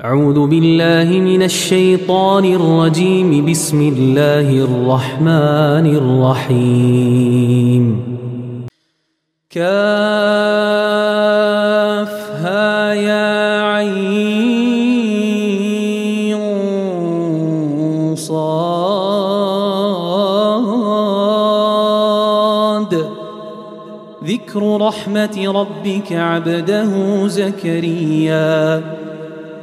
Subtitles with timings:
[0.00, 3.46] أعوذ بالله من الشيطان الرجيم.
[3.50, 5.86] بسم الله الرحمن
[6.50, 7.84] الرحيم.
[9.50, 9.72] كافها
[12.94, 13.92] يا عين
[18.16, 19.12] صاد.
[24.24, 28.82] ذكر رحمة ربك عبده زكريا.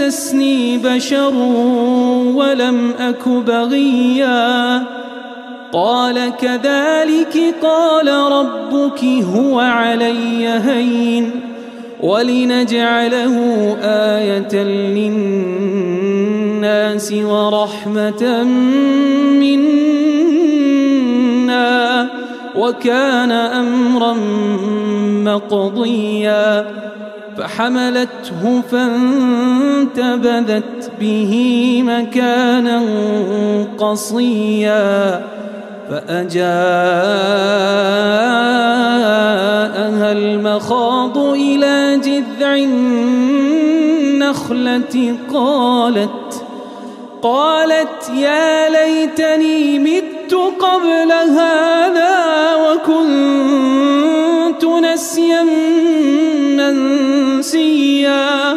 [0.00, 1.34] يمسسني بشر
[2.34, 4.82] ولم أك بغيا.
[5.72, 11.30] قال كذلك قال ربك هو علي هين.
[12.00, 13.36] ولنجعله
[13.82, 14.62] آية
[14.94, 18.44] للناس ورحمة
[19.40, 20.54] منا.
[22.56, 24.14] وكان أمرا
[25.24, 26.66] مقضيا.
[27.38, 30.62] فحملته فانتبذت
[31.00, 31.32] به
[31.86, 32.82] مكانا
[33.78, 35.24] قصيا
[35.90, 36.44] فأجاءها
[40.12, 42.54] المخاض إلى جذع
[44.14, 46.44] النخلة قالت
[47.22, 52.14] قالت يا ليتني مت قبل هذا
[52.54, 55.46] وكنت نسيا
[56.72, 58.56] منسيا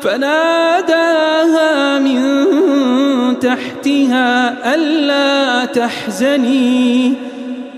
[0.00, 2.22] فناداها من
[3.38, 7.14] تحتها ألا تحزني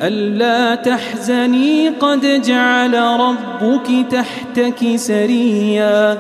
[0.03, 6.19] ألا تحزني قد جعل ربك تحتك سريا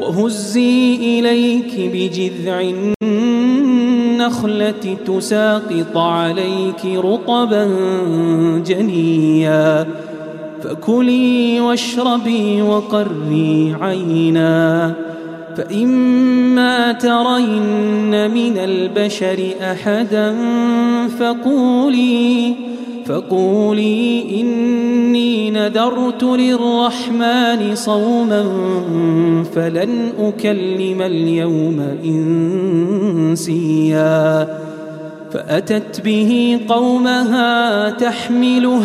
[0.00, 2.60] وهزي إليك بجذع
[4.22, 7.64] النخلة تساقط عليك رطبا
[8.66, 9.86] جنيا.
[10.64, 14.92] فكلي واشربي وقري عينا
[15.56, 20.36] فإما ترين من البشر أحدا
[21.18, 22.54] فقولي
[23.06, 28.44] فقولي إني نذرت للرحمن صوما
[29.54, 31.80] فلن أكلم اليوم
[33.24, 34.48] إنسيا
[35.32, 38.84] فأتت به قومها تحمله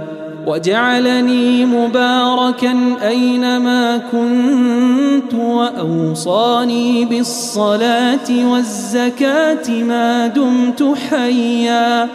[0.47, 2.75] وجعلني مباركا
[3.07, 12.07] أينما كنت وأوصاني بالصلاة والزكاة ما دمت حيا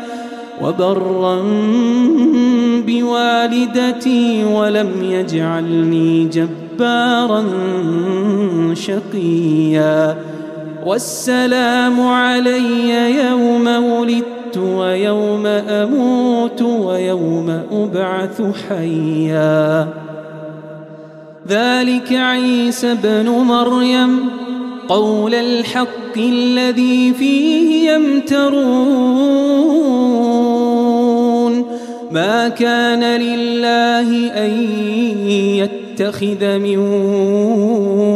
[0.62, 1.42] وبرا
[2.86, 7.44] بوالدتي ولم يجعلني جبارا
[8.74, 10.16] شقيا
[10.86, 19.88] والسلام علي يوم ولدت ويوم أموت ويوم أبعث حيا.
[21.48, 24.20] ذلك عيسى بن مريم
[24.88, 28.76] قول الحق الذي فيه يمترون.
[32.10, 34.50] ما كان لله أن
[35.58, 36.78] يتخذ من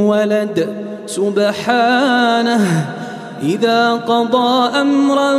[0.07, 0.69] ولد.
[1.07, 2.65] سبحانه
[3.43, 5.39] إذا قضى أمرا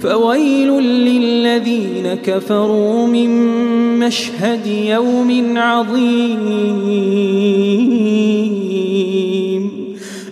[0.00, 3.28] فويل للذين كفروا من
[3.98, 6.38] مشهد يوم عظيم.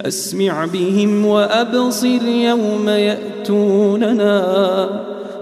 [0.07, 4.37] أسمع بهم وأبصر يوم يأتوننا.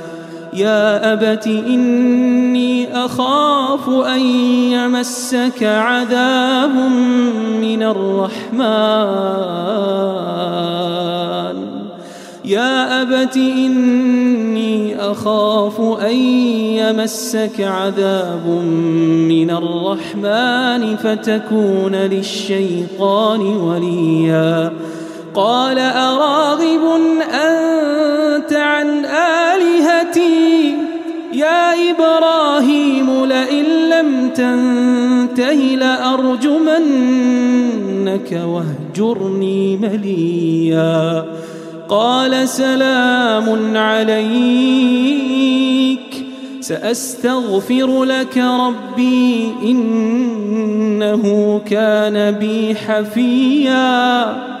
[0.53, 4.19] يا أبت إني أخاف أن
[4.71, 6.75] يمسك عذاب
[7.61, 8.61] من الرحمن.
[12.45, 16.15] يا أبت إني أخاف أن
[16.81, 18.47] يمسك عذاب
[19.27, 24.71] من الرحمن فتكون للشيطان وليا.
[25.35, 30.75] قال أراغب أنت عن آلهتي؟
[31.33, 41.25] يا إبراهيم لئن لم تنته لأرجمنك واهجرني مليا.
[41.89, 45.21] قال سلام عليك.
[46.59, 54.60] سأستغفر لك ربي إنه كان بي حفيا.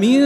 [0.00, 0.20] من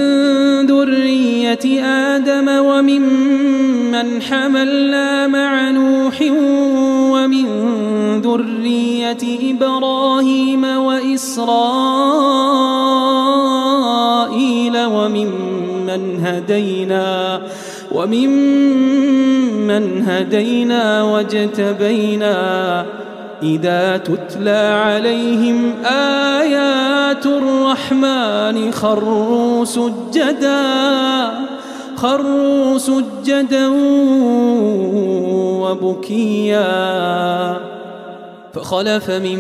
[0.66, 6.22] ذرية آدم وممن حملنا مع نوح
[7.12, 7.46] ومن
[8.20, 11.44] ذرية إبراهيم وإسرائيل
[14.86, 17.42] وممن هدينا
[17.92, 19.24] وممن
[20.06, 22.34] هدينا واجتبينا
[23.44, 31.30] إذا تتلى عليهم آيات الرحمن خروا سجدا
[31.96, 33.70] خروا سجدا
[35.60, 36.64] وبكيا.
[38.54, 39.38] فخلف من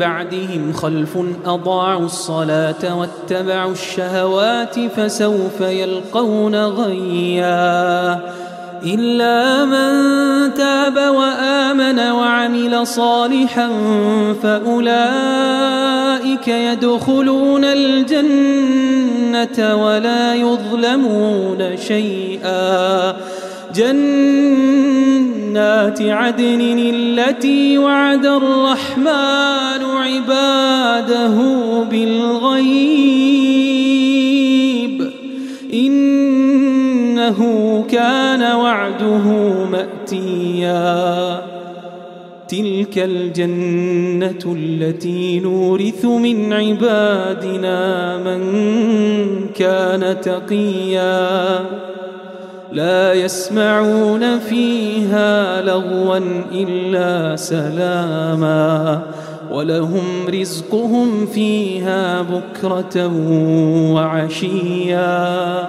[0.00, 8.20] بعدهم خلف أضاعوا الصلاة واتبعوا الشهوات فسوف يلقون غيا.
[8.84, 9.94] إلا من
[10.54, 11.63] تاب وآمن
[12.82, 13.68] صالحا
[14.42, 23.16] فأولئك يدخلون الجنة ولا يظلمون شيئا.
[23.74, 31.36] جنات عدن التي وعد الرحمن عباده
[31.90, 33.34] بالغيب.
[35.72, 37.40] إنه
[37.90, 41.43] كان وعده مأتيا.
[42.54, 48.40] تلك الجنة التي نورث من عبادنا من
[49.54, 51.60] كان تقيا.
[52.72, 56.20] لا يسمعون فيها لغوا
[56.52, 59.02] إلا سلاما.
[59.50, 63.12] ولهم رزقهم فيها بكرة
[63.94, 65.68] وعشيا.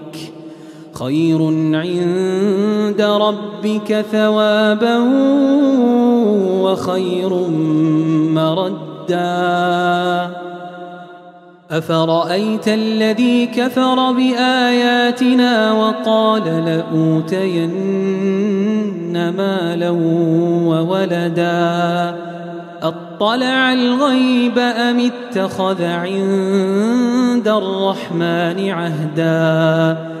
[1.01, 1.41] خير
[1.73, 4.97] عند ربك ثوابا
[6.61, 7.33] وخير
[8.37, 9.21] مردا.
[11.71, 17.73] أفرأيت الذي كفر بآياتنا وقال لأوتين
[19.29, 19.89] مالا
[20.69, 22.15] وولدا؟
[22.81, 30.20] أطلع الغيب أم اتخذ عند الرحمن عهدا؟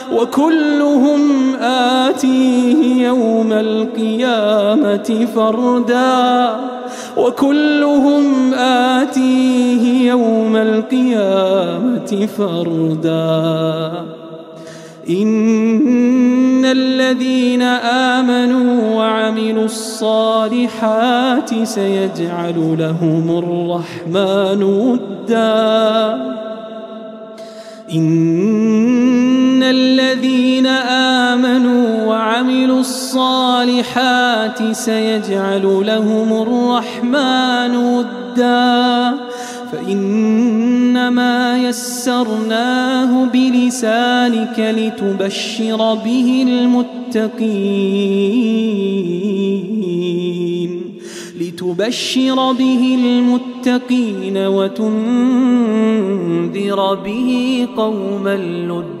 [0.15, 6.55] وكلهم آتيه يوم القيامة فردا.
[7.17, 13.91] وكلهم آتيه يوم القيامة فردا.
[15.09, 26.17] إن الذين آمنوا وعملوا الصالحات سيجعل لهم الرحمن ودا.
[27.93, 39.17] إن الذين آمنوا وعملوا الصالحات سيجعل لهم الرحمن ودا
[39.71, 48.01] فإنما يسرناه بلسانك لتبشر به المتقين
[51.39, 54.85] لتبشر به المتقين وتنذر
[56.95, 59.00] به قوما لدا